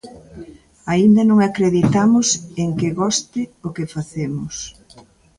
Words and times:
Aínda 0.91 1.21
non 1.29 1.39
acreditamos 1.41 2.27
en 2.61 2.69
que 2.79 2.89
goste 3.01 3.41
o 3.67 3.69
que 3.75 3.91
facemos. 3.95 4.55